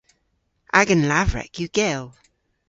[0.79, 2.07] Agan lavrek yw gell.